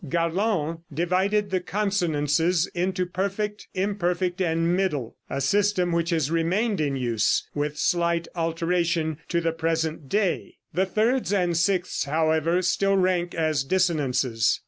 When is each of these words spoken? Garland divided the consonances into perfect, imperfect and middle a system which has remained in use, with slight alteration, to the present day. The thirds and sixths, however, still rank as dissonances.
Garland 0.09 0.79
divided 0.91 1.51
the 1.51 1.59
consonances 1.59 2.65
into 2.73 3.05
perfect, 3.05 3.67
imperfect 3.75 4.41
and 4.41 4.75
middle 4.75 5.15
a 5.29 5.39
system 5.39 5.91
which 5.91 6.09
has 6.09 6.31
remained 6.31 6.81
in 6.81 6.95
use, 6.95 7.47
with 7.53 7.77
slight 7.77 8.27
alteration, 8.35 9.19
to 9.29 9.39
the 9.39 9.51
present 9.53 10.09
day. 10.09 10.55
The 10.73 10.87
thirds 10.87 11.31
and 11.31 11.55
sixths, 11.55 12.05
however, 12.05 12.63
still 12.63 12.97
rank 12.97 13.35
as 13.35 13.63
dissonances. 13.63 14.59